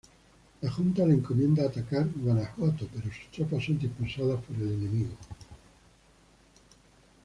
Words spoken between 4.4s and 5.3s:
por el enemigo.